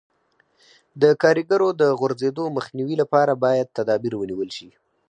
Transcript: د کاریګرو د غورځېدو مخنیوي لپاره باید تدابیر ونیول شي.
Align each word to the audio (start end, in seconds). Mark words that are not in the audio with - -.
د 1.01 1.03
کاریګرو 1.21 1.69
د 1.81 1.83
غورځېدو 1.99 2.43
مخنیوي 2.57 2.95
لپاره 3.01 3.31
باید 3.45 3.73
تدابیر 3.77 4.13
ونیول 4.17 4.49
شي. 4.57 4.69